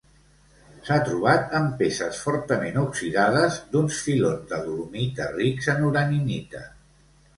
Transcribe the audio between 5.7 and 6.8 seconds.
en uraninita.